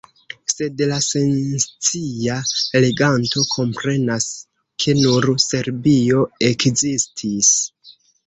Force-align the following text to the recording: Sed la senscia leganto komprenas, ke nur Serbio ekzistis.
Sed 0.51 0.79
la 0.91 0.95
senscia 1.07 2.37
leganto 2.85 3.43
komprenas, 3.51 4.27
ke 4.85 4.97
nur 5.01 5.29
Serbio 5.45 6.23
ekzistis. 6.51 7.53